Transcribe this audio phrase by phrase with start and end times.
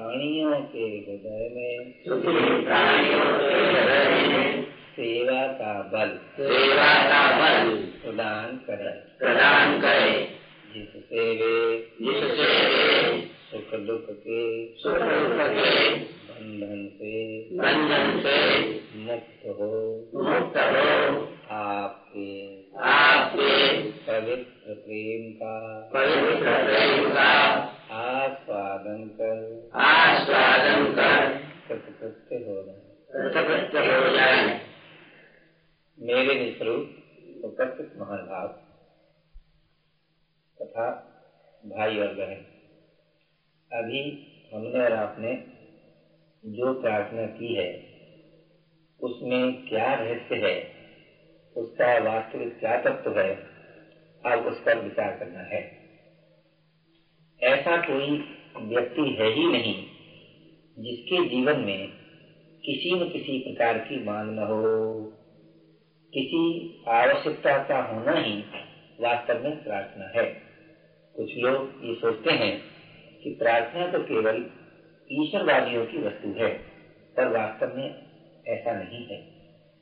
[0.00, 1.92] प्राणियों के हृदय में।
[4.92, 10.14] सेवा का बल सेवा का बल प्रदान करे। प्रदान करे
[10.74, 11.52] जिससे वे
[12.00, 14.40] जिससे वे सुख दुख के
[14.76, 15.90] सुख दुख के
[16.30, 17.12] बंधन से
[17.58, 18.38] बंधन से
[18.96, 19.72] मुक्त हो
[20.14, 22.30] मुक्त हो। आपके
[22.88, 23.52] आपके
[24.08, 25.54] पवित्र प्रेम का
[25.94, 27.30] पवित्र प्रेम का
[27.92, 29.38] आस्वादन कर
[29.74, 31.26] आस्वादन कर
[31.68, 32.74] कृतकृत्य होना
[33.12, 34.60] कृतकृत्य हो जाए
[36.22, 38.48] मेरे निस्वरूप उपस्थित महानुभाव
[40.60, 40.90] तथा
[41.64, 42.44] भाई और बहन,
[43.70, 44.00] अभी
[44.54, 45.34] हमने और आपने
[46.44, 47.70] जो प्रार्थना की है,
[49.00, 50.56] उसमें क्या रहस्य है,
[51.56, 53.34] उसका वास्तविक क्या तत्व है,
[54.24, 55.62] अब उस पर विचार करना है।
[57.42, 58.10] ऐसा कोई
[58.66, 59.74] व्यक्ति है ही नहीं,
[60.78, 61.88] जिसके जीवन में
[62.64, 64.62] किसी न किसी प्रकार की मांग न हो
[66.14, 68.44] किसी आवश्यकता का होना ही
[69.00, 70.42] वास्तव में प्रार्थना है।
[71.16, 72.62] कुछ लोग ये सोचते हैं
[73.24, 74.46] कि प्रार्थना तो केवल
[75.12, 76.48] ईश्वरवादियों की वस्तु है,
[77.16, 78.02] पर वास्तव में
[78.48, 79.16] ऐसा नहीं है।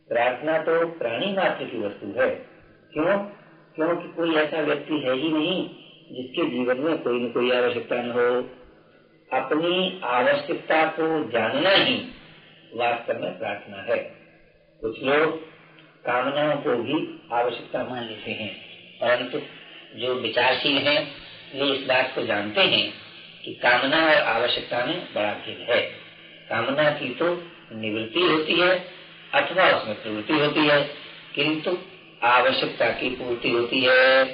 [0.08, 2.30] प्रार्थना तो प्राणी मात्र की वस्तु है।
[2.92, 3.18] क्यों?
[3.74, 5.68] क्योंकि कोई ऐसा व्यक्ति है ही नहीं
[6.12, 8.48] जिसके जीवन में कोई न कोई आवश्यकता न हो।
[9.38, 11.94] अपनी आवश्यकता को जानना ही
[12.74, 13.98] वास्तव में प्रार्थना है।
[14.80, 15.57] कुछ लोग
[16.08, 18.54] कामनाओं को भी आवश्यकता मान लेते हैं।
[19.00, 19.40] परंतु
[19.98, 21.14] जो विचारशील हैं,
[21.54, 22.92] वे इस बात को जानते हैं
[23.44, 25.80] कि कामना और आवश्यकता में बड़ा भेद है।
[26.48, 28.78] कामना की तो निवृत्ति होती है
[29.34, 30.94] अथवा उसमें प्रवृत्ति होती है,
[31.34, 31.78] किंतु
[32.22, 34.24] आवश्यकता की पूर्ति होती है।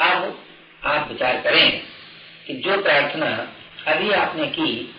[0.00, 0.38] अब
[0.84, 1.82] आप विचार करें
[2.46, 3.52] कि जो प्रार्थना
[3.86, 4.94] अभी आपने की,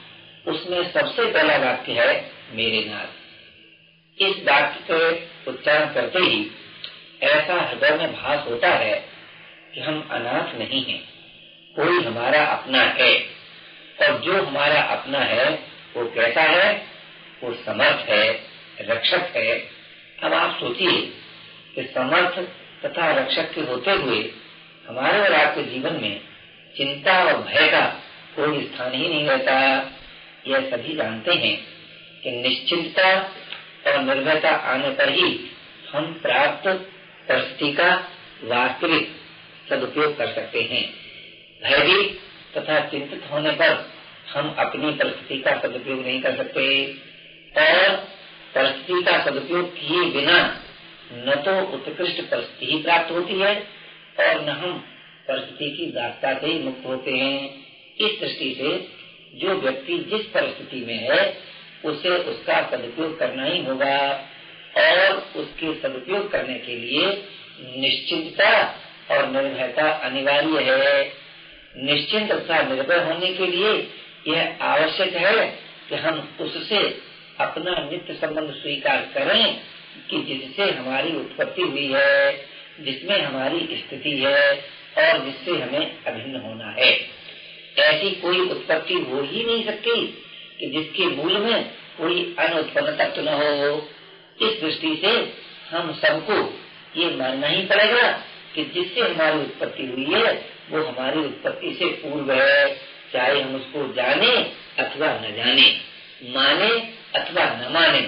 [0.47, 3.07] उसमें सबसे पहला वाक्य है, मेरे नाथ।
[4.22, 6.52] इस वाक्य के उच्चारण करते ही
[7.24, 9.06] ऐसा हृदय में भास होता है
[9.74, 11.09] कि हम अनाथ नहीं हैं।
[11.75, 13.25] कोई हमारा अपना है
[14.02, 15.63] और जो हमारा अपना है,
[15.97, 16.85] वो कैसा है?
[17.44, 18.40] वो समर्थ है,
[18.81, 19.69] रक्षक है।
[20.24, 21.02] अब आप सोचिए
[21.75, 22.40] कि समर्थ
[22.85, 24.31] तथा रक्षक के होते हुए
[24.88, 26.22] हमारे और आपके जीवन में
[26.78, 27.85] चिंता और भय का
[28.35, 29.59] कोई स्थान ही नहीं रहता।
[30.47, 31.68] यह सभी जानते हैं
[32.24, 33.31] कि निश्चिंतता
[33.87, 35.29] और निर्भयता आने पर ही
[35.93, 36.67] हम प्राप्त
[37.27, 37.89] परिस्थिति का
[38.43, 39.15] वास्तविक
[39.69, 40.83] सदुपयोग कर सकते हैं।
[41.61, 42.19] भयभीत
[42.57, 43.91] तथा चिंतित होने पर
[44.27, 46.63] हम अपनी परिस्थिति का सदुपयोग नहीं कर सकते।
[47.57, 47.95] और
[48.55, 50.37] परिस्थिति का सदुपयोग किए बिना
[51.11, 53.55] न तो उत्कृष्ट परिस्थिति ही प्राप्त होती है
[54.19, 54.77] और न हम
[55.27, 57.65] परिस्थिति की दास्ता से ही मुक्त होते हैं।
[57.97, 58.71] इस दृष्टि से
[59.33, 61.47] जो व्यक्ति जिस परिस्थिति में है
[61.87, 63.97] उसे उसका सदुपयोग करना ही होगा
[64.77, 67.05] और उसके सदुपयोग करने के लिए
[67.77, 68.75] निश्चिंतता
[69.11, 71.11] और निर्भयता अनिवार्य है।
[71.77, 73.87] निश्चिंत तथा निर्भय होने के लिए
[74.27, 75.47] यह आवश्यक है
[75.89, 77.01] कि हम उससे
[77.39, 79.61] अपना नित्य संबंध स्वीकार करें
[80.09, 82.45] कि जिससे हमारी उत्पत्ति हुई है,
[82.79, 84.57] जिसमें हमारी स्थिति है
[84.97, 87.17] और जिससे हमें अभिन्न होना है।
[87.79, 90.23] ऐसी कोई उत्पत्ति हो ही नहीं सकती।
[90.59, 91.63] कि जिसके मूल में
[91.97, 93.89] कोई अनुत्पन्न तत्व न हो,
[94.41, 95.33] इस दृष्टि से
[95.75, 96.59] हम सबको
[96.99, 98.11] ये मानना ही पड़ेगा
[98.55, 102.81] कि जिससे हमारी उत्पत्ति हुई है, वो हमारी उत्पत्ति से पूर्व है,
[103.13, 105.81] चाहे हम उसको जाने अथवा न जाने,
[106.23, 108.01] माने अथवा न माने।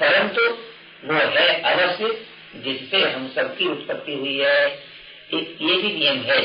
[0.00, 0.42] परंतु
[1.04, 4.66] वो है अवश्य जिससे हम सबकी उत्पत्ति हुई है।
[5.34, 6.40] एक ये भी नियम है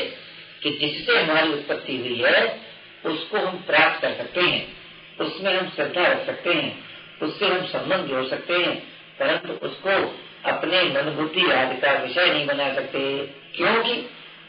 [0.62, 2.60] कि जिससे हमारी उत्पत्ति हुई है,
[3.06, 4.77] उसको हम प्राप्त कर सकते हैं।
[5.20, 6.84] उसमें हम श्रद्धा रख सकते हैं,
[7.22, 8.74] उससे हम संबंध जोड़ सकते हैं,
[9.18, 13.26] परंतु उसको अपने मन बुद्धि आदि का विषय नहीं बना सकते।
[13.56, 13.94] क्योंकि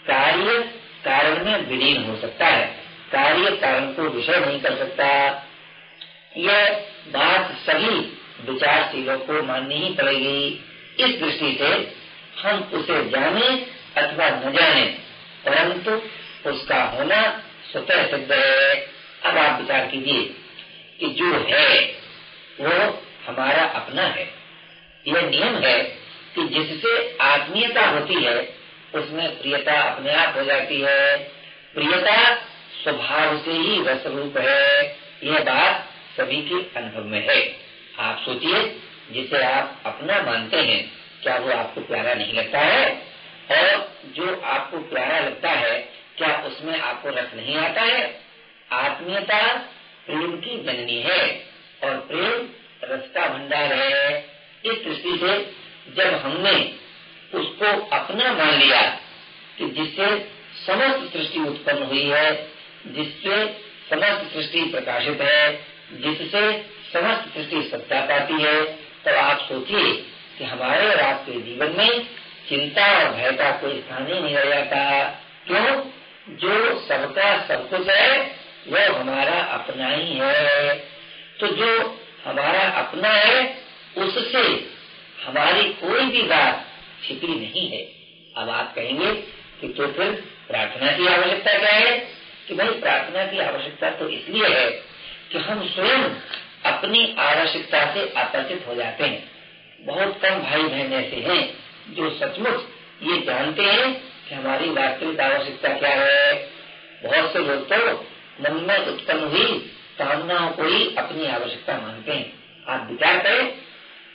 [0.07, 0.59] कार्य
[1.05, 2.67] कारण में विलीन हो सकता है,
[3.11, 5.05] कार्य कारण को विषय नहीं कर सकता।
[6.37, 8.17] यह बात सभी
[8.51, 10.65] विचारशीलों को माननी ही पड़ेगी।
[10.99, 11.93] इस दृष्टि से
[12.41, 13.67] हम उसे जाने
[13.97, 14.85] अथवा न जाने,
[15.45, 16.01] परंतु
[16.49, 18.75] उसका होना स्वतः सिद्ध है।
[19.25, 20.33] अब आप विचार कीजिए।
[20.99, 21.79] कि जो है,
[22.61, 24.33] वो हमारा अपना है।
[25.07, 25.83] यह नियम है
[26.35, 28.53] कि जिससे आत्मीयता होती है,
[28.95, 31.17] उसमें प्रियता अपने आप हो जाती है।
[31.73, 32.35] प्रियता
[32.83, 34.85] स्वभाव से ही रस रूप है।
[35.23, 37.59] यह बात सभी के अनुभव में है।
[37.99, 38.79] आप सोचिए,
[39.11, 40.91] जिसे आप अपना मानते हैं,
[41.23, 42.95] क्या वो आपको प्यारा नहीं लगता है?
[43.51, 48.19] और जो आपको प्यारा लगता है, क्या उसमें आपको रस नहीं आता है?
[48.71, 49.69] आत्मीयता
[50.07, 51.21] प्रेम की जननी है
[51.83, 52.49] और प्रेम
[52.83, 54.19] रस का भंडार है।
[54.65, 55.33] इस दृष्टि से
[55.95, 56.55] जब हमने
[57.33, 58.81] उसको अपना मान लिया
[59.57, 60.07] कि जिससे
[60.67, 62.31] समस्त सृष्टि उत्पन्न हुई है,
[62.87, 63.35] जिससे
[63.89, 65.53] समस्त सृष्टि प्रकाशित है,
[65.93, 66.43] जिससे
[66.93, 68.63] समस्त सृष्टि सत्ता पाती है
[69.05, 69.93] तो आप सोचिए
[70.37, 72.03] कि हमारे और आपके जीवन में
[72.49, 75.09] चिंता और भय का कोई स्थान ही नहीं रह जाता।
[75.47, 75.83] क्यों?
[76.29, 78.38] जो सबका सब कुछ है
[78.69, 80.75] वह हमारा अपना ही है।
[81.39, 83.57] तो जो हमारा अपना है,
[83.97, 84.41] उससे
[85.25, 86.65] हमारी कोई भी बात
[87.07, 87.81] छिपी नहीं है।
[88.37, 89.11] अब आप कहेंगे
[89.61, 90.11] कि तो फिर
[90.47, 92.19] प्रार्थना की आवश्यकता क्या है?
[92.47, 94.69] कि भाई प्रार्थना की आवश्यकता तो इसलिए है
[95.31, 96.03] कि हम स्वयं
[96.65, 99.31] अपनी आवश्यकता से आकर्षित हो जाते हैं।
[99.81, 101.53] बहुत कम भाई बहन ऐसे हैं
[101.89, 102.61] जो सचमुच
[103.03, 103.93] ये जानते हैं
[104.29, 106.33] कि हमारी वास्तविक आवश्यकता क्या है।
[107.03, 108.05] बहुत से लोग तो
[108.41, 109.71] मन में उत्पन्न हुई
[110.01, 112.33] कामनाओं को ही अपनी आवश्यकता मानते हैं।
[112.67, 113.57] आप विचार करें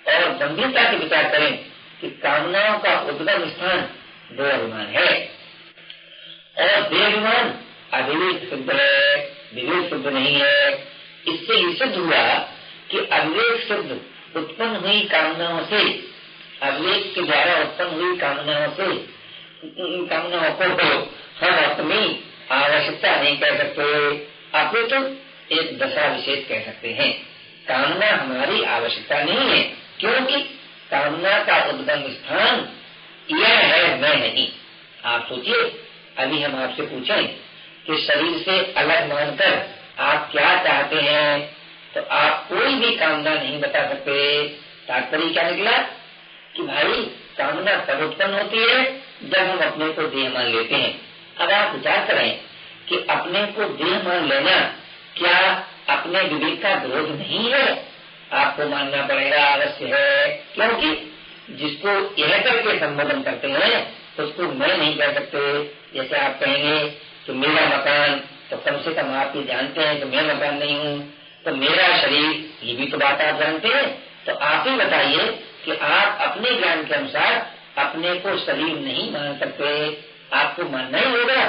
[0.09, 1.59] और गंभीरता से विचार करें
[2.01, 3.81] कि कामनाओं का उद्गम स्थान
[4.33, 5.31] देवाभिमान है।
[6.59, 7.61] और देवाभिमान
[7.93, 9.17] अविवेक शुद्ध है,
[9.55, 10.73] विवेक शुद्ध नहीं है।
[11.29, 12.39] इससे ये सिद्ध हुआ
[12.91, 14.01] कि अविवेक शुद्ध
[14.37, 16.09] उत्पन्न हुई कामनाओं से,
[16.63, 19.15] अविवेक के द्वारा उत्पन्न हुई कामनाओं से
[20.07, 20.65] कामनाओं को
[21.47, 24.15] हम अपनी आवश्यकता नहीं कह सकते।
[24.55, 25.17] अपितु तो
[25.55, 27.23] एक दशा विशेष कह सकते हैं।
[27.69, 29.63] कामना हमारी आवश्यकता नहीं है,
[30.01, 30.43] क्योंकि
[30.91, 32.69] कामना का उद्गम स्थान
[33.31, 34.49] यह है, मैं नहीं।
[35.05, 35.89] आप सोचिए,
[36.19, 37.27] अभी हम आपसे पूछें
[37.87, 41.57] कि शरीर से अलग मानकर आप क्या चाहते हैं?
[41.95, 44.49] तो आप कोई भी कामना नहीं बता सकते।
[44.89, 45.79] तात्पर्य क्या निकला?
[46.57, 47.03] कि भाई,
[47.39, 51.04] कामना तब उत्पन्न होती है जब हम अपने को देह मान लेते हैं।
[51.41, 52.41] अब आप विचार करें
[52.89, 54.75] कि अपने को देह मान लेना
[55.17, 57.89] क्या अपने विवेक का विरोध नहीं है?
[58.33, 61.11] आपको मानना पड़ेगा अवश्य है। क्योंकि
[61.51, 65.65] जिसको यह करके संबोधन करते हैं, उसको मैं नहीं कर सकते।
[65.95, 66.89] जैसे आप कहेंगे
[67.27, 68.21] कि मेरा मकान
[68.51, 71.15] तो कम से कम आप ये जानते हैं कि मैं मकान नहीं हूँ।
[71.45, 75.77] तो मेरा शरीर, ये भी तो बात आप जानते हैं। तो आप ही बताइए कि
[75.77, 79.91] आप अपने ज्ञान के अनुसार अपने को शरीर नहीं मान सकते।
[80.35, 81.45] आपको मानना ही होगा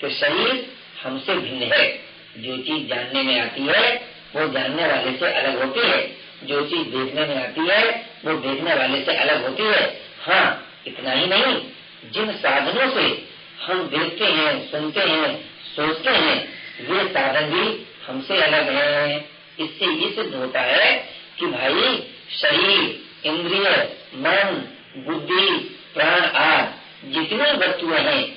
[0.00, 0.72] कि शरीर
[1.02, 2.00] हमसे भिन्न है।
[2.38, 3.96] जो चीज़ जानने में आती है,
[4.36, 8.74] वो जानने वाले से अलग होती है। जो चीज़ देखने में आती है, वो देखने
[8.74, 11.62] वाले से अलग होती है। हाँ इतना ही नहीं।
[12.10, 13.28] जिन साधनों से
[13.62, 16.48] हम देखते हैं, सुनते हैं, सोचते हैं,
[16.88, 19.16] वे साधन भी हमसे अलग है।
[19.60, 22.10] इससे ये सिद्ध होता है कि भाई,
[22.42, 28.36] शरीर, इंद्रिय, मन, बुद्धि, प्राण आदि जितनी वस्तुएँ हैं,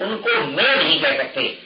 [0.00, 1.58] उनको मैं नहीं कह सकते।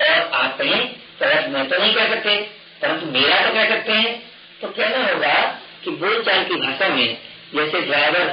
[0.00, 2.40] और आप कहें तरह मैं तो नहीं कह सकते।
[2.82, 4.22] परंतु मेरा तो कह सकते हैं।
[4.62, 7.18] तो कहना होगा कि बोलचाल की भाषा में,
[7.54, 8.24] जैसे ड्राइवर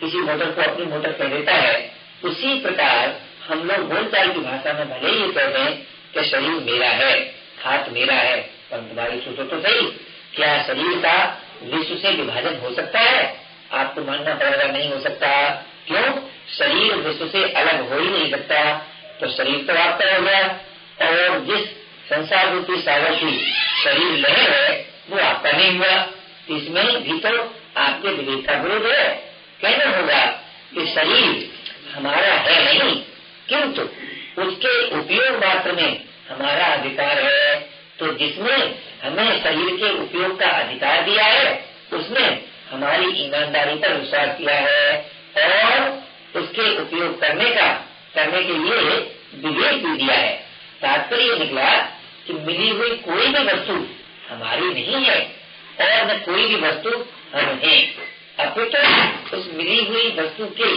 [0.00, 1.92] किसी मोटर को अपनी मोटर कह देता है,
[2.24, 6.88] उसी प्रकार हम लोग बोलचाल की भाषा में भले ही कहते हैं कि शरीर मेरा
[6.88, 8.36] है, हाथ मेरा है,
[8.70, 9.86] परंतु भाई सोचो तो सही।
[10.34, 13.40] क्या शरीर का विश्व से विभाजन हो सकता है?
[13.72, 15.50] आपको मानना पड़ेगा, नहीं हो सकता।
[15.86, 16.31] क्यों?
[16.48, 18.62] शरीर विश्व से अलग हो ही नहीं सकता
[19.20, 20.46] तो शरीर तो आपका हो गया।
[21.02, 21.68] और जिस
[22.08, 23.38] संसार रूपी सागर की
[23.84, 25.94] शरीर लहर है, वो आपका नहीं हुआ।
[26.50, 27.38] इसमें भी तो
[27.78, 29.08] आपके विवेक का विरोध है।
[29.62, 30.24] कहना होगा
[30.74, 31.50] कि शरीर
[31.94, 32.94] हमारा है नहीं,
[33.48, 33.82] किंतु
[34.42, 37.54] उसके उपयोग मात्र में हमारा अधिकार है।
[37.98, 38.56] तो जिसने
[39.02, 42.26] हमें शरीर के उपयोग का अधिकार दिया है, उसने
[42.70, 44.96] हमारी ईमानदारी पर विश्वास किया है।
[45.38, 46.01] और
[46.52, 47.66] उसके उपयोग करने का,
[48.14, 48.80] करने के लिए
[49.42, 50.32] विवेक भी दिया है।
[50.82, 51.68] तात्पर्य निकला
[52.26, 53.74] कि मिली हुई कोई भी वस्तु
[54.28, 55.20] हमारी नहीं है,
[55.80, 56.90] और न कोई भी वस्तु
[57.34, 57.76] हम है।
[58.38, 58.82] अपितु
[59.30, 60.70] तो उस मिली हुई वस्तु के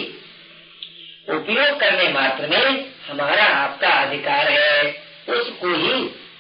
[1.34, 5.94] उपयोग करने मात्र में हमारा आपका अधिकार है। उसको ही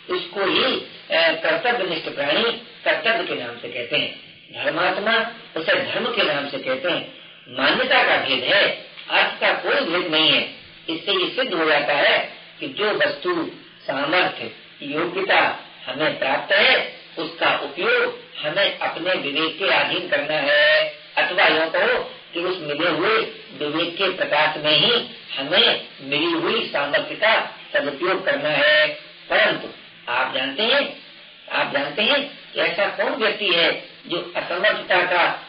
[0.10, 0.72] उसको ही
[1.44, 2.52] कर्तव्य निष्ठ प्राणी
[2.86, 4.12] कर्तव्य के नाम से कहते हैं।
[4.56, 5.14] धर्मात्मा
[5.56, 7.14] उसे धर्म के नाम से कहते हैं।
[7.50, 8.64] मान्यता का भेद है।
[9.10, 10.56] अर्थ का कोई भेद नहीं है।
[10.90, 13.52] इससे ये सिद्ध हो जाता है कि जो वस्तु
[13.88, 21.48] सामर्थ्य, योग्यता हमें प्राप्त है, उसका उपयोग हमें अपने विवेक के अधीन करना है। अथवा
[21.48, 23.18] यो कहो कि उस मिले हुए
[23.58, 25.08] विवेक के प्रकाश में ही
[25.38, 28.88] हमें मिली हुई सामर्थ्य का सदुपयोग करना है।
[29.30, 29.68] परंतु
[30.12, 31.04] आप जानते हैं,
[31.52, 35.46] आप जानते हैं कि ऐसा कौन व्यक्ति है जो असमर्थता का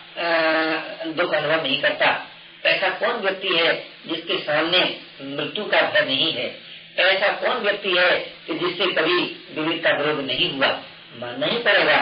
[1.07, 2.27] दुख अनुभव नहीं करता?
[2.67, 3.73] ऐसा कौन व्यक्ति है
[4.07, 4.81] जिसके सामने
[5.23, 6.55] मृत्यु का भय नहीं है?
[6.99, 8.11] ऐसा कौन व्यक्ति है
[8.47, 9.19] कि जिससे कभी
[9.55, 10.69] विवेक का विरोध नहीं हुआ?
[11.17, 11.97] मानना ही पड़ेगा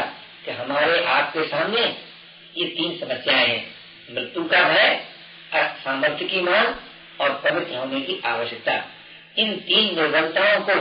[0.44, 1.82] कि हमारे आपके सामने
[2.56, 3.74] ये तीन समस्याएँ हैं।
[4.10, 5.04] मृत्यु का भय
[5.54, 6.74] सामर्थ्य की मांग
[7.20, 8.72] और पवित्र होने की आवश्यकता।
[9.38, 10.74] इन तीन निर्बलताओं को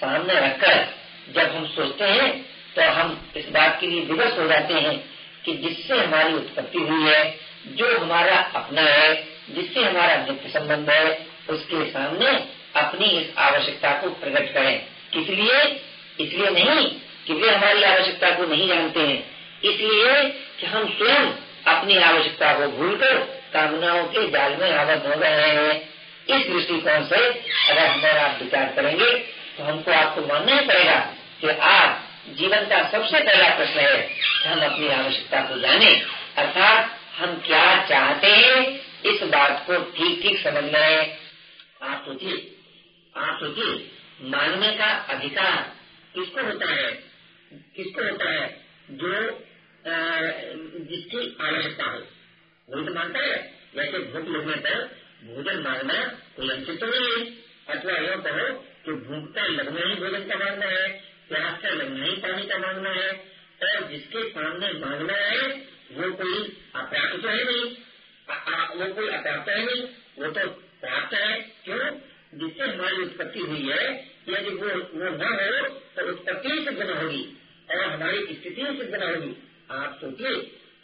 [0.00, 0.86] सामने रखकर
[1.32, 2.30] जब हम सोचते हैं
[2.76, 5.17] तो हम इस बात के लिए विवश हो जाते हैं
[5.48, 11.26] कि जिससे हमारी उत्पत्ति हुई है, जो हमारा अपना है, जिससे हमारा नित्य संबंध है,
[11.50, 12.26] उसके सामने
[12.76, 15.62] अपनी इस आवश्यकता को प्रकट करें। किस लिए?
[16.20, 16.88] इसलिए नहीं
[17.26, 19.30] कि वे हमारी आवश्यकता को नहीं जानते हैं।
[19.64, 21.32] इसलिए कि हम स्वयं
[21.76, 23.18] अपनी आवश्यकता को भूलकर
[23.52, 25.88] कामनाओं के जाल में आबद्ध हो गए हैं।
[26.28, 27.28] इस दृष्टिकोण से
[27.70, 29.10] अगर हमारा आप विचार करेंगे
[29.58, 30.96] तो हमको आपको मानना ही पड़ेगा
[31.40, 35.94] कि आप जीवन का सबसे पहला प्रश्न है कि हम अपनी आवश्यकता को जाने,
[36.36, 38.60] अर्थात हम क्या चाहते हैं?
[39.04, 41.18] इस बात को ठीक ठीक समझना है।
[41.82, 42.36] आप सोचिए
[43.16, 45.56] आप सोचिए मानने का अधिकार
[46.14, 46.90] किसको होता है?
[47.76, 48.46] किसको होता है?
[48.90, 49.12] जो
[50.86, 51.98] जिसकी आवश्यकता हो।
[52.68, 53.36] वही तो मानता है?
[53.76, 54.84] वैसे भूख लगने पर
[55.24, 55.94] भोजन मांगना
[56.36, 57.20] कोई अंशित तो नहीं है।
[57.68, 58.48] अथवा यह कहो
[58.84, 60.88] कि भूखता लगना ही भोजन का मांगना है।
[61.28, 63.10] प्यास का लगना ही पानी का मांगना है,
[63.62, 65.48] और जिसके सामने मांगना है,
[65.92, 67.76] वो कोई अप्राप्त तो है नहीं।
[68.78, 69.82] वो कोई अप्राप्त है नहीं,
[70.18, 70.48] वो तो
[70.80, 71.98] प्राप्त है। क्यों?
[72.34, 73.94] जिससे हमारी उत्पत्ति हुई है,
[74.28, 77.38] यदि वो वो न हो तो उत्पत्ति सिद्ध न होगी,
[77.70, 79.34] और हमारी स्थिति सिद्ध न होगी।
[79.70, 80.34] आप सोचिए,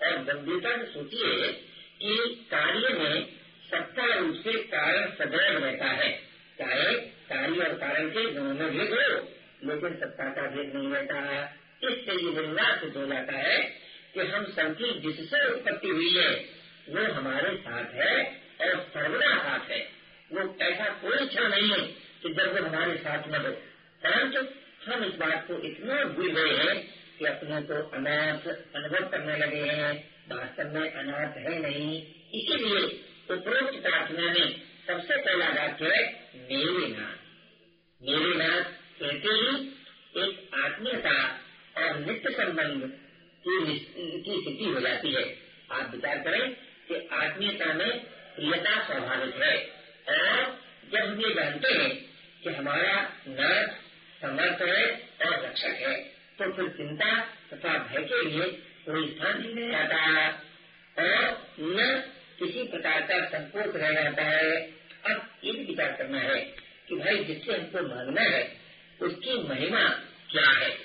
[0.03, 1.53] और गंभीरता से सोचिए
[2.01, 2.17] कि
[2.51, 3.27] कार्य में
[3.71, 6.23] सत्ता रूप से कारण सदैव रहता है,
[6.59, 6.95] चाहे
[7.29, 9.29] कार्य और कारण के दोनों में हो।
[9.67, 11.55] लेकिन सत्ता का भेद नहीं रहता
[11.85, 13.65] इससे ये निर्णय सिद्ध हो जाता है
[14.15, 16.31] कि हम सबकी जिससे उत्पत्ति हुई है,
[16.89, 19.89] वो हमारे साथ है और सर्वदा साथ है।
[20.33, 21.81] वो ऐसा कोई इच्छा नहीं है
[22.23, 23.53] कि जब वो हमारे साथ न हो।
[24.07, 24.41] परंतु
[24.91, 29.61] हम इस बात को इतना भूल गए हैं कि अपने को अनाथ अनुभव करने लगे
[29.61, 32.03] हैं। वास्तव में अनाथ है नहीं।
[32.35, 37.25] इसीलिए उपरोक्त प्रार्थना में सबसे पहला वाक्य है, मेरे नाथ।
[38.03, 39.49] मेरे नाथ कहते ही,
[40.17, 41.17] एक आत्मीयता
[41.77, 42.85] और नित्य संबंध
[43.45, 45.25] की स्थिति हो जाती है।
[45.71, 46.45] आप विचार करें
[46.89, 47.91] कि आत्मीयता में
[48.37, 49.57] प्रियता स्वाभाविक है।
[50.09, 50.41] और
[50.93, 51.91] जब हम ये जानते हैं
[52.43, 52.95] कि हमारा
[53.29, 53.69] नाथ
[54.23, 54.83] समर्थ है
[55.23, 55.95] और रक्षक है
[56.39, 57.13] तो फिर चिंता
[57.53, 58.47] तथा भय के लिए
[58.87, 60.01] कोई स्थान नहीं आता
[60.97, 61.23] और
[61.61, 61.93] न
[62.39, 64.61] किसी प्रकार का संकोच रह जाता है।
[65.07, 66.41] अब ये भी विचार करना है
[66.89, 68.43] कि भाई जिससे हमको मांगना है
[69.03, 69.89] उसकी महिमा
[70.31, 70.79] क्या है?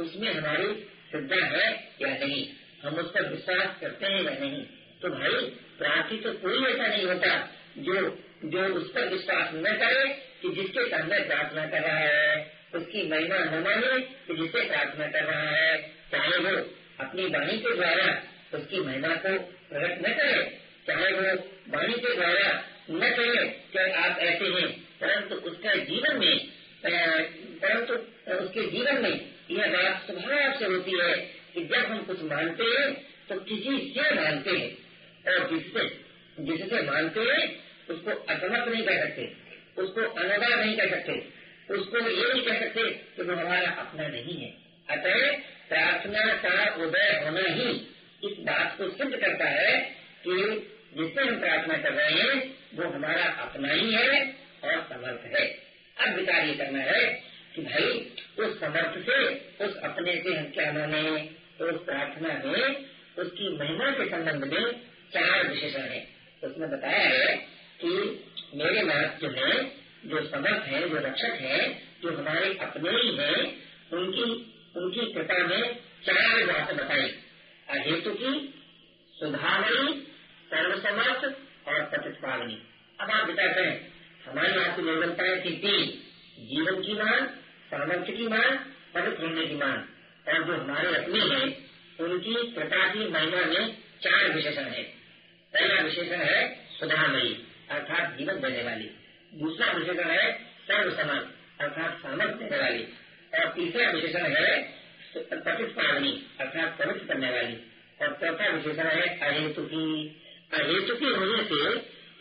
[0.00, 2.48] उसमें हमारी श्रद्धा है या नहीं?
[2.82, 4.62] हम उस पर विश्वास करते हैं या नहीं?
[5.02, 5.44] तो भाई,
[5.78, 10.10] प्रार्थी तो कोई ऐसा नहीं होता जो जो उस पर विश्वास न करे
[10.42, 15.24] कि जिसके सामने प्रार्थना कर रहा है। उसकी महिमा न माने कि जिसे प्रार्थना कर
[15.24, 18.22] रहा है। चाहे वो अपनी वाणी के द्वारा
[18.54, 24.18] उसकी महिमा को प्रकट न करे, चाहे वो वाणी के द्वारा न कहे कि आप
[24.18, 24.68] ऐसे हैं,
[25.00, 26.48] परंतु उसका जीवन में
[27.64, 27.94] परंतु
[28.44, 31.14] उसके जीवन में यह बात स्वभाव से होती है
[31.54, 34.70] कि जब हम कुछ मानते हैं तो किसी से मानते हैं,
[35.28, 36.04] और जिससे
[36.38, 39.32] जिससे मानते हैं, उसको असमर्थ नहीं कह सकते,
[39.82, 41.12] उसको अनगा नहीं कह सकते,
[41.74, 44.52] उसको ये नहीं कह सकते कि वो हमारा अपना नहीं है।
[44.90, 45.36] अतः
[45.68, 47.70] प्रार्थना का उदय होना ही
[48.24, 49.80] इस बात को सिद्ध करता है
[50.26, 50.34] कि
[50.98, 54.22] जिससे हम प्रार्थना कर रहे हैं, वो हमारा अपना ही है
[54.64, 55.46] और समर्थ है।
[56.00, 59.18] अब विचार ये करना है कि भाई उस समर्थ से,
[59.64, 61.30] उस अपने से हम क्या माने,
[61.60, 62.84] उस प्रार्थना में,
[63.18, 64.72] उसकी महिमा के संबंध में
[65.12, 66.08] चार विशेषण है।
[66.44, 67.36] उसने बताया है
[67.80, 67.88] कि
[68.54, 69.64] मेरे नाथ जो है
[70.04, 73.34] जो समर्थ है, जो रक्षक है, जो हमारे अपने ही है,
[73.92, 74.22] उनकी
[74.76, 75.74] उनकी कृपा में
[76.06, 77.14] चार बात बताई।
[77.70, 78.54] हेतु की
[79.14, 80.06] सुधामयी
[80.50, 81.24] सर्वसमर्थ
[81.68, 82.62] और प्रतिपावनी
[83.00, 83.80] अब आप विचार करें
[84.26, 85.86] हमारी आपकी निर्बलताएँ थी तीन
[86.44, 87.26] जीवन की मांग
[87.74, 88.58] सामर्थ्य की मांग
[88.94, 89.82] पवित्र होने की मांग
[90.28, 94.82] और जो हमारे अपने हैं, उनकी कृपा की महिमा में चार विशेषण है।
[95.54, 98.90] पहला विशेषण है सुधामयी, अर्थात जीवन देने वाली।
[99.34, 101.18] दूसरा विशेषण है सर्व समान
[101.60, 102.82] अर्थात सामर्थ्य देने वाली।
[103.34, 104.62] और तीसरा विशेषण है
[105.16, 107.56] प्रतिपावनी अर्थात पवित्र करने वाली।
[108.02, 110.08] और चौथा विशेषण है अहेतुकी।
[110.54, 111.60] अहेतुकी होने से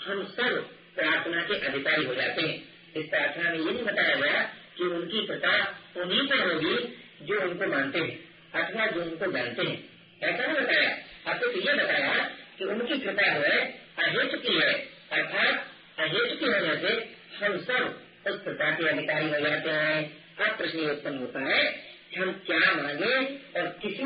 [0.03, 2.57] हम सब प्रार्थना के अधिकारी हो जाते हैं।
[2.97, 5.55] इस प्रार्थना में ये नहीं बताया गया कि उनकी कृपा
[5.97, 6.75] उन्हीं पर होगी
[7.21, 8.13] जो उनको मानते हैं
[8.55, 9.77] अथवा जो उनको जानते हैं।
[10.23, 10.89] ऐसा नहीं बताया।
[11.27, 12.13] आपको तो ये बताया
[12.57, 13.59] कि उनकी कृपा जो है
[13.99, 14.73] अहेतु की है
[15.11, 15.67] अर्थात
[15.99, 16.93] अहेतु की होने से
[17.37, 19.97] हम सब उस कृपा के अधिकारी हो जाते हैं।
[20.37, 21.63] अब प्रश्न उत्पन्न होता है
[22.09, 23.15] कि हम क्या मांगे
[23.57, 23.97] और किस,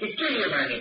[0.00, 0.78] किसके लिए मांगे?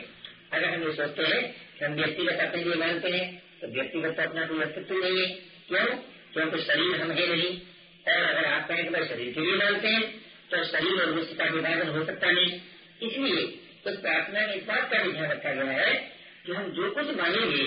[0.53, 1.41] अगर हम ये सोचते हैं
[1.79, 3.27] कि हम व्यक्तिगत अपने लिए मानते हैं
[3.61, 5.27] तो व्यक्तिगत तो अपना कोई अस्तित्व नहीं है।
[5.67, 5.85] क्यों?
[6.33, 7.59] क्योंकि शरीर हम है नहीं।
[8.07, 11.87] और अगर कहें कि शरीर के लिए मानते हैं तो शरीर और विश्व का विभाजन
[11.87, 12.61] हो सकता नहीं
[13.01, 16.11] इसलिए उस प्रार्थना में इस बात का भी ध्यान रखा गया है
[16.45, 17.65] कि हम जो कुछ मांगेंगे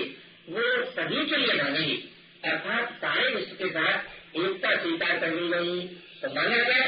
[0.48, 2.04] वो सभी के लिए मांगेंगे
[2.50, 3.98] अर्थात सारे विश्व के साथ
[4.36, 5.86] एकता स्वीकार कर ली गई
[6.22, 6.84] तो मांगा गया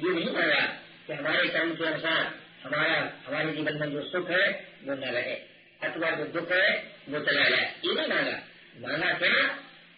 [0.00, 0.60] ये नहीं मांगा
[1.06, 5.34] कि हमारे कर्म के अनुसार हमारा, हमारे जीवन में जो सुख है, वो न रहे।
[5.82, 8.42] अथवा जो दुख है, वो चला जाए। ये नहीं मांगा
[8.80, 9.46] मांगा क्या?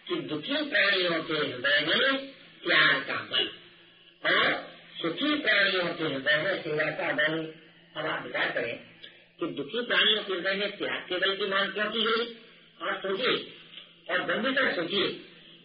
[0.07, 2.31] कि दुखी प्राणियों के हृदय में
[2.63, 3.49] त्याग का बल
[4.25, 4.69] और
[5.01, 7.37] सुखी प्राणियों के हृदय में सेवा का बल
[7.97, 8.75] अब आप विचार करें
[9.39, 12.25] कि दुखी प्राणियों के हृदय में त्याग के बल की मांग क्यों की गई?
[12.81, 13.35] और सोचिए,
[14.09, 15.07] और गंभीरता सोचिए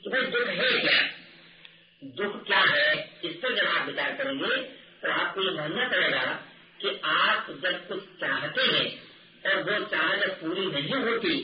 [0.05, 1.03] कि भाई दुख है क्या?
[2.03, 2.95] दुख क्या है?
[3.25, 4.57] इस पर जब आप विचार करेंगे
[5.03, 6.25] तो आपको ये मानना पड़ेगा
[6.81, 8.87] कि आप जब कुछ चाहते हैं,
[9.47, 11.35] और वो चाह जब पूरी नहीं होती,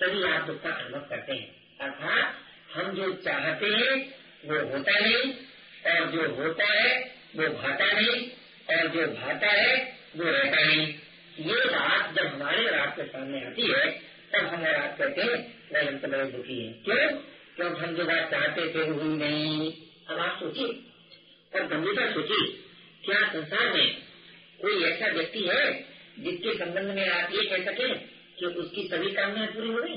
[0.00, 1.48] तभी आप दुख का अनुभव करते हैं।
[1.80, 2.38] अर्थात
[2.74, 5.32] हम जो चाहते हैं वो होता नहीं,
[5.86, 8.30] और जो होता है, वो भाता नहीं,
[8.76, 10.94] और जो भाता है, वो रहता नहीं।
[11.38, 13.90] ये बात जब हमारे और आपके सामने आती है,
[14.32, 17.12] तब हम आप कहते हैं हम तो बड़े दुखी है। क्यों?
[17.56, 19.72] क्योंकि हम जो बात चाहते थे, वो हुई नहीं।
[20.08, 20.66] अब आप सोचिए,
[21.54, 22.52] और गंभीरता सोचिए,
[23.04, 23.96] क्या संसार में
[24.62, 25.84] कोई ऐसा व्यक्ति है
[26.18, 27.94] जिसके संबंध में आप ये कह सके
[28.38, 29.96] कि उसकी सभी कामनाएँ पूरी हो गई?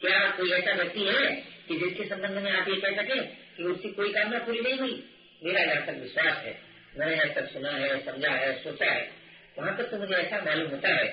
[0.00, 3.20] क्या कोई ऐसा व्यक्ति है कि जिसके संबंध में आप ये कह सके
[3.56, 5.04] कि उसकी कोई कामना पूरी नहीं हुई,
[5.44, 6.58] मेरा जहाँ तक विश्वास है,
[6.98, 9.10] मैंने आज तक सुना है, समझा है, सोचा है।
[9.58, 11.06] वहाँ तक तो मुझे ऐसा मालूम होता है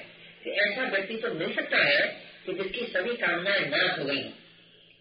[0.44, 2.08] कि ऐसा व्यक्ति तो मिल सकता है
[2.46, 4.24] कि जिसकी सभी कामनाएँ नाश हो गई,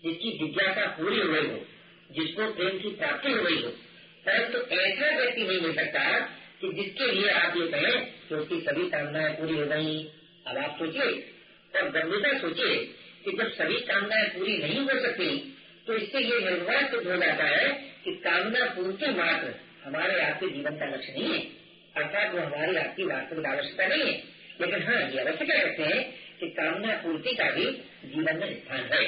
[0.04, 1.66] जिसकी जिज्ञासा पूरी हो गई हो,
[2.12, 3.70] जिसको प्रेम की प्राप्ति हो गई हो।
[4.26, 6.20] परंतु तो ऐसा व्यक्ति नहीं मिल सकता
[6.60, 10.04] कि जिसके लिए आप ये कहें कि उसकी सभी कामनाएँ पूरी हो गई।
[10.46, 11.32] अब आप सोचिए,
[11.76, 12.76] और गंभीरता सोचिए
[13.24, 17.44] कि जब सभी कामनाएँ पूरी नहीं हो सकती तो इससे ये निर्वाह सिद्ध हो जाता
[17.44, 17.68] है
[18.04, 19.54] कि कामना पूर्ति मात्र
[19.84, 21.38] हमारे आपके जीवन का लक्ष्य नहीं है।
[21.96, 24.22] अर्थात वो हमारी आपकी वास्तविक आवश्यकता नहीं है।
[24.60, 27.64] लेकिन हाँ ये अवश्य कह सकते हैं कि कामना पूर्ति का भी
[28.04, 29.06] जीवन में स्थान है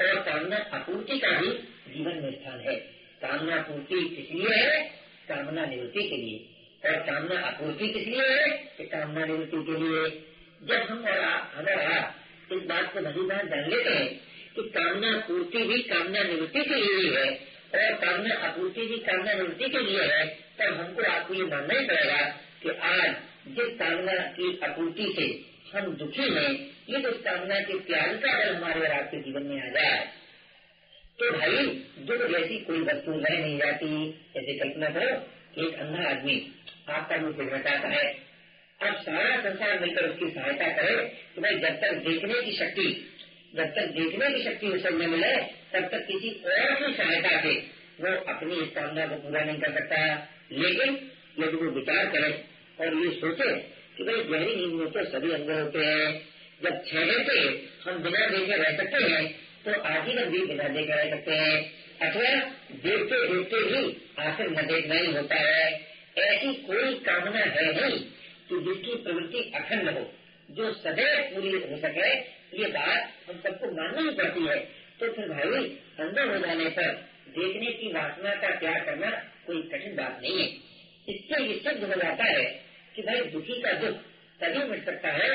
[0.00, 1.50] और कामना आपूर्ति का भी
[1.94, 2.76] जीवन में स्थान है।
[3.22, 4.84] कामना पूर्ति किस लिए है?
[5.28, 6.48] कामना निवृत्ति के लिए।
[6.88, 8.48] और कामना आपूर्ति किस लिए है?
[8.78, 10.24] कि कामना निवृत्ति के लिए।
[10.62, 12.15] जब हम और हम और आप
[12.52, 14.08] इस बात को भली बात जान लेते हैं
[14.56, 17.28] कि कामना पूर्ति भी कामना निवृत्ति के लिए ही है।
[17.66, 20.26] और कामना आपूर्ति भी कामना निवृत्ति के लिए है,
[20.58, 22.22] तब हमको आपको ये मानना ही पड़ेगा
[22.62, 23.14] कि आज
[23.46, 25.26] जिस कामना की आपूर्ति से
[25.78, 26.50] हम दुखी हैं,
[26.88, 30.06] ये उस कामना के त्याग का अगर हमारे और आपके जीवन में आ जाए
[31.20, 31.66] तो भाई,
[31.98, 33.88] दुख जैसी कोई वस्तु रह नहीं जाती।
[34.36, 36.34] ऐसे कल्पना करो एक अंधा आदमी
[36.88, 38.25] आपका मुख देखना है।
[38.80, 40.96] अब सारा संसार मिलकर उसकी सहायता करे
[41.34, 42.88] कि भाई जब तक देखने की शक्ति,
[43.54, 45.32] जब तक देखने की शक्ति उस में मिले,
[45.72, 47.54] तब तक किसी और की सहायता से
[48.00, 50.00] वो अपनी इस कामना को पूरा नहीं कर सकता।
[50.54, 50.98] लेकिन
[51.38, 52.30] यदि वो विचार करे
[52.78, 53.48] और ये सोचे
[53.96, 56.10] कि भाई गहरी नींद में तो सभी अंग होते हैं,
[56.62, 57.38] जब छह घंटे
[57.86, 59.24] हम बिना देखे रह सकते हैं
[59.64, 61.56] तो आजीवन भी बिना देखे रह सकते हैं।
[62.02, 62.34] अथवा
[62.84, 63.82] देखते देखते ही
[64.20, 65.64] आखिर न देखना ही होता है।
[66.18, 67.98] ऐसी कोई कामना है नहीं
[68.48, 70.04] कि जिसकी प्रवृत्ति अखंड हो,
[70.50, 72.08] जो सदैव पूरी हो सके,
[72.58, 74.58] ये बात हम सबको माननी पड़ती है।
[75.00, 75.64] तो फिर भाई,
[76.00, 76.92] अंदर हो जाने पर
[77.28, 79.10] देखने की वासना का त्याग करना
[79.46, 80.46] कोई कठिन बात नहीं है।
[81.08, 82.44] इससे ये सिद्ध हो जाता है
[82.96, 83.96] कि भाई दुखी का दुख
[84.40, 85.28] तभी मिट सकता है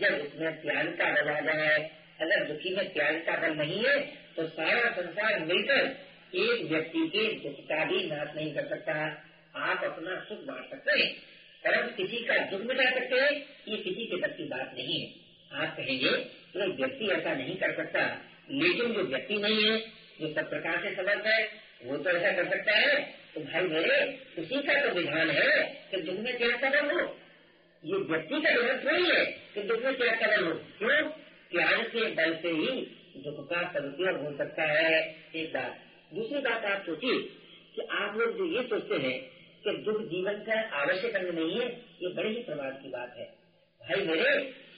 [0.00, 3.98] जब उसमें त्याग का बल आ जाए। अगर दुखी में त्याग का बल नहीं है
[4.36, 5.90] तो सारा संसार मिलकर
[6.38, 8.94] एक व्यक्ति के दुख का भी नाश नहीं कर सकता।
[9.56, 11.10] आप अपना सुख बांट सकते हैं।
[11.66, 13.30] परंतु किसी का दुख मिटा सकते हैं,
[13.68, 15.14] ये किसी के बस की बात नहीं है।
[15.52, 18.20] आप कहेंगे तो व्यक्ति ऐसा नहीं कर सकता।
[18.50, 19.78] लेकिन जो व्यक्ति नहीं है,
[20.20, 21.48] जो सब प्रकार से समर्थ है,
[21.84, 25.96] वो तो ऐसा कर सकता है। तो भाई मेरे, उसी का तो विधान है कि
[25.96, 27.18] दुख में क्या कदम हो।
[27.84, 31.10] ये व्यक्ति का विधान थोड़ी है कि दुख में क्या कदम हो। क्यों?
[31.52, 35.78] प्यार के बल से ही दुख का सदुपयोग हो सकता है। एक बात,
[36.14, 37.18] दूसरी बात आप सोचिए
[37.74, 39.31] कि आप लोग जो ये सोचते हैं
[39.64, 41.66] कि दुख जीवन का आवश्यक अंग नहीं है,
[42.02, 43.24] ये बड़े ही प्रमाद की बात है।
[43.80, 44.32] भाई मेरे,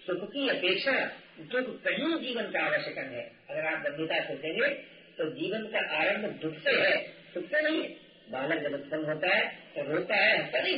[0.06, 0.92] सुख की अपेक्षा
[1.40, 4.68] दुख कहीं जीवन का आवश्यक अंग है। अगर आप गंभीरता सोचेंगे
[5.18, 6.96] तो जीवन का आरंभ दुख से है,
[7.34, 7.88] सुख से नहीं। है
[8.30, 9.44] बालक जब उत्पन्न होता है
[9.74, 10.76] तो रोता है नहीं।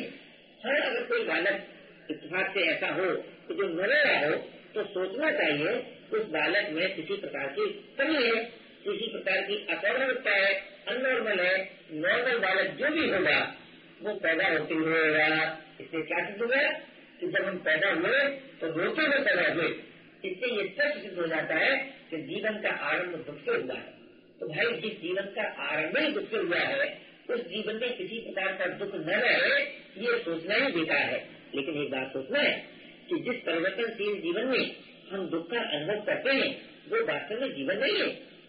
[0.64, 1.66] हर अगर कोई बालक
[2.11, 3.11] इतिहास से ऐसा हो
[3.49, 4.37] कि जो न रहा हो
[4.75, 5.75] तो सोचना चाहिए,
[6.12, 7.66] उस बालक में किसी प्रकार की
[7.99, 8.45] कमी है।
[8.85, 10.53] किसी प्रकार की असौरता है
[10.88, 11.55] अनॉर्मल है,
[11.92, 13.38] नॉर्मल बालक जो भी होगा
[14.03, 14.97] वो पैदा होते हुए
[15.81, 16.69] इससे क्या सिद्ध हुआ?
[17.21, 19.69] कि जब हम पैदा हुए तो रोते हुए पैदा हुए।
[20.25, 21.77] इससे ये स्पष्ट सिद्ध हो जाता है
[22.11, 23.97] कि जीवन का आरंभ दुख से हुआ है।
[24.41, 28.19] तो भाई, जिस जीवन का आरंभ ही दुख से हुआ है, उस जीवन में किसी
[28.19, 29.63] प्रकार का दुख न रहे,
[30.07, 32.67] ये सोचना ही बेकार है। लेकिन एक बात सोचना है
[33.09, 34.77] कि जिस परिवर्तनशील जीवन में
[35.11, 38.09] हम दुख का अनुभव करते हैं, वो वास्तव में जीवन नहीं है।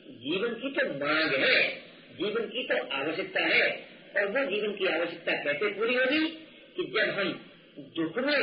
[0.10, 1.76] जीवन की तो मांग है।
[2.18, 6.26] जीवन की तो आवश्यकता है। और वो जीवन की आवश्यकता कैसे पूरी होगी
[6.76, 7.32] कि जब हम
[7.98, 8.40] दुख में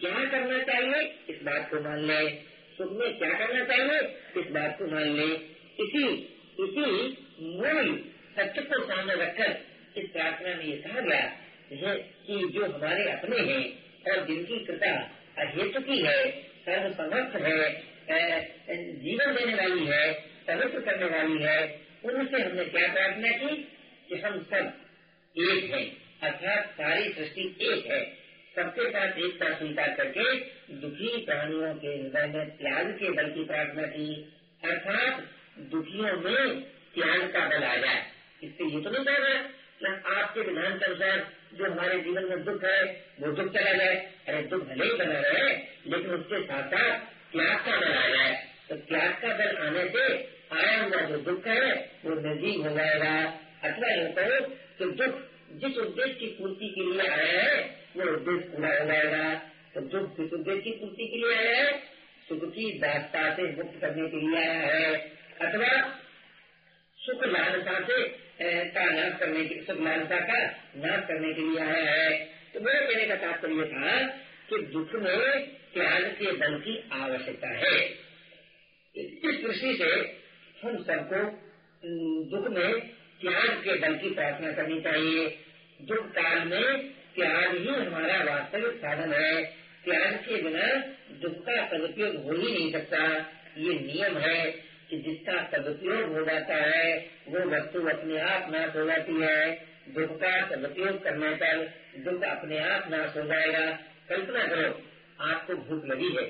[0.00, 2.28] क्या करना चाहिए, इस बात को मान लें।
[2.78, 3.98] सुख में क्या करना चाहिए,
[4.40, 5.32] इस बात को मान लें।
[5.80, 6.04] इसी
[6.60, 6.86] इसी
[7.40, 7.90] मूल
[8.36, 9.58] सत्य को सामने रखकर
[9.96, 11.28] इस प्रार्थना में ये कहा गया
[11.82, 11.94] है
[12.26, 13.62] कि जो हमारे अपने हैं
[14.10, 14.90] और जिनकी कृपा
[15.38, 16.18] अहेतु की है,
[16.64, 18.40] सर्वसमर्थ है
[18.96, 20.12] जीवन देने वाली है,
[20.48, 21.58] पवित्र करने वाली है,
[22.04, 23.56] उनसे हमने क्या प्रार्थना की
[24.08, 24.72] कि हम सब
[25.38, 25.84] एक है।
[26.22, 28.04] अर्थात सारी सृष्टि एक है।
[28.56, 30.34] सबके साथ एकता स्वीकार करके
[30.74, 36.60] दुखी प्राणियों के हृदय में त्याग के बल की प्रार्थना की। अर्थात दुखियों में
[36.94, 38.06] त्याग का बल आ जाए।
[38.42, 39.60] इससे ये तो नहीं कह रहा
[40.20, 42.82] आपके विधान के अनुसार जो हमारे जीवन में दुख है,
[43.20, 43.94] वो दुख चला जाए।
[44.28, 45.48] अरे दुख भले ही बना रहे,
[45.86, 46.98] लेकिन उसके साथ साथ
[47.32, 51.92] त्याग का बल आ जाए। तो त्याग का बल आने से हुआ जो दुख है,
[52.04, 53.24] वो नजीक हो जाएगा।
[53.64, 57.64] अथवा कहो कि दुख जिस उद्देश्य की पूर्ति के लिए आया है,
[57.96, 59.34] वो उद्देश्य पूरा हो जाएगा।
[59.74, 61.78] तो दुख जिस उद्देश्य की पूर्ति के लिए आया है,
[62.28, 64.94] सुख की दास्ता से मुक्त करने के लिए आया है।
[65.40, 65.98] अथवा
[66.96, 68.30] सुख लालसा से
[68.70, 72.18] का नाश करने के, सुख लालसा का नाश करने के लिए आया है।
[72.54, 74.06] तो मेरे कहने का तात्पर्य था
[74.50, 77.84] कि दुख में त्याग के बल की आवश्यकता है।
[78.96, 80.19] इस दृष्टि से
[80.62, 81.20] हम सबको
[82.30, 82.80] दुख में
[83.20, 85.28] त्याग के बल की प्रार्थना करनी चाहिए।
[85.80, 89.44] दुख काल में त्याग ही हमारा वास्तविक साधन है।
[89.84, 90.66] त्याग के बिना
[91.22, 93.06] दुख का सदुपयोग हो ही नहीं सकता।
[93.58, 94.44] ये नियम है
[94.90, 96.92] कि जिसका सदुपयोग हो जाता है,
[97.28, 99.50] वो वस्तु अपने आप नाश हो जाती है।
[99.88, 101.64] दुख का सदुपयोग करने पर
[102.04, 103.64] दुख अपने आप नाश हो जाएगा।
[104.08, 104.68] कल्पना करो,
[105.24, 106.26] आपको भूख लगी है,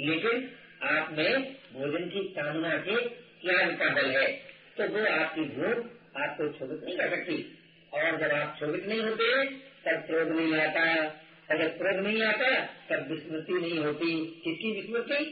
[0.00, 0.48] लेकिन
[0.88, 2.96] आप में भोजन की कामना के
[3.42, 4.32] त्याग का बल है
[4.76, 7.58] तो वो आपकी भूख आपको क्षोभित नहीं कर सकती।
[7.94, 11.04] और जब आप क्षोभित नहीं होते, तब क्रोध नहीं आता।
[11.50, 15.24] अगर क्रोध नहीं आता, तब विस्मृति नहीं होती। किसकी विस्मृति?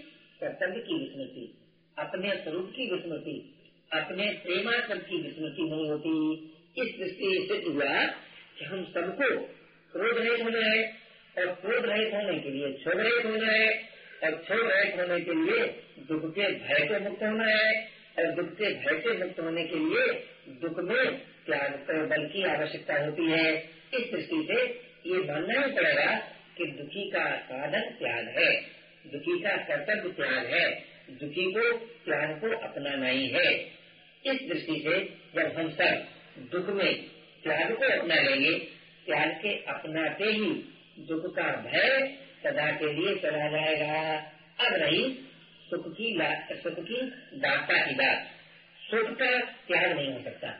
[0.44, 1.58] कर्तव्य की विस्मृति।
[1.98, 3.54] अपने स्वरूप की विस्मृति।
[3.92, 6.44] अपने प्रेमा प्रेमास्पद की विस्मृति नहीं होती।
[6.78, 8.06] इस दृष्टि से हुआ
[8.58, 9.36] कि हम सबको
[9.92, 10.92] क्रोध रहित होना है,
[11.38, 13.82] और क्रोध रहित होने के लिए क्षोभ रहित होना है,
[14.24, 18.64] और क्षोभ रहित होने के लिए दुख के भय को मुक्त होना है। दुख के
[18.64, 21.70] भय से मुक्त होने के लिए दुख में त्याग
[22.08, 23.54] बल की आवश्यकता होती है?
[23.94, 24.62] इस दृष्टि से
[25.10, 26.16] ये मानना ही पड़ेगा
[26.58, 28.56] कि दुखी का साधन त्याग है।
[29.06, 30.70] दुखी का कर्तव्य त्याग है।
[31.10, 33.54] दुखी को त्याग को अपनाना ही है।
[34.26, 35.00] इस दृष्टि से
[35.34, 36.06] जब हम सब
[36.38, 37.02] दुख में
[37.42, 38.58] त्याग को अपना लेंगे,
[39.06, 40.64] त्याग के अपनाते ही
[40.98, 44.18] दुख का भय सदा के लिए चला जाएगा।
[44.60, 45.29] अब रही
[45.70, 46.18] सुख की
[46.56, 47.00] सुख की
[47.34, 48.26] दाता की बात।
[48.90, 50.50] सुख का त्याग नहीं हो सकता।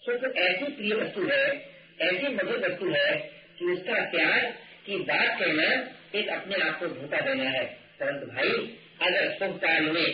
[0.00, 3.16] सुख ऐसी प्रिय वस्तु है, ऐसी मधुर वस्तु है
[3.58, 4.52] कि उसका त्याग
[4.86, 7.64] की बात कहना एक अपने आप को धोखा देना है।
[8.00, 10.12] परंतु भाई, अगर सुख काल में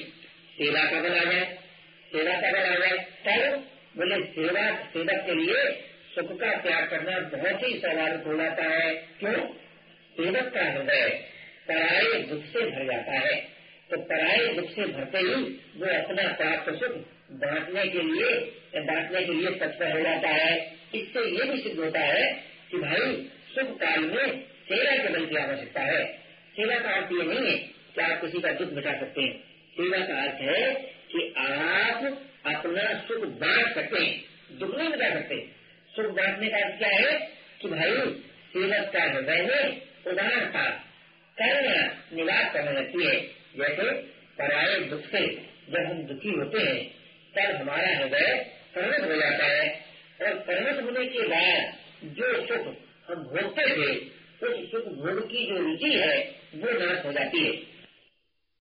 [0.59, 1.59] सेवा का आ जाए,
[2.13, 3.57] सेवा का आ जाए, तब
[3.97, 5.73] बोले सेवा, सेवक के लिए
[6.15, 9.49] सुख का त्याग करना बहुत ही स्वाभाविक हो जाता है। क्यों?
[10.17, 11.25] सेवक का हृदय
[11.69, 13.36] पराये दुख से भर जाता है।
[13.91, 15.35] तो पराये दुख भरते ही
[15.77, 16.93] वो अपना प्राप्त सुख
[17.33, 18.35] बांटने के लिए
[18.81, 22.33] बांटने के लिए तत्पर हो जाता है। इससे ये भी सिद्ध होता है
[22.71, 26.05] कि भाई, शुभ काल में सेवा के बल की आवश्यकता है।
[26.57, 27.57] सेवा का अर्थ ये नहीं है
[27.95, 29.39] कि आप किसी का दुख मिटा सकते हैं।
[29.71, 30.73] सेवा का अर्थ है
[31.13, 34.25] कि आप अपना सुख बांट सकते हैं,
[34.59, 35.49] दुख नहीं मिटा सकते।
[35.97, 37.31] सुख बांटने का अर्थ क्या है
[37.63, 37.91] कि भाई,
[38.53, 40.71] सेवक का हृदय में उदारता,
[41.39, 43.91] करुणा निवास करने लगती है। जैसे
[44.39, 45.27] पराये दुख से
[45.71, 46.91] जब हम दुखी होते हैं,
[47.37, 49.87] तब हमारा हृदय परिणत हो जाता है।
[50.23, 52.75] और परिणत होने के बाद जो सुख
[53.09, 53.97] हम भोगते थे,
[54.47, 56.19] उस सुख भोग की जो रुचि है,
[56.55, 57.76] वो नाश हो जाती है।